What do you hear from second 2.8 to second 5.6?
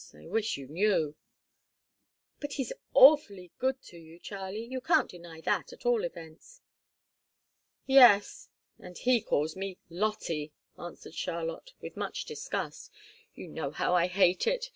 awfully good to you, Charlie. You can't deny